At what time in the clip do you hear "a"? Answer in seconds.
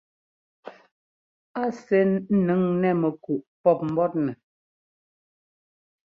1.61-1.63